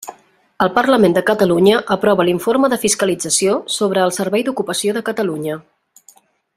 [0.65, 5.61] El Parlament de Catalunya aprova l'Informe de fiscalització, sobre el Servei d'Ocupació de Catalunya.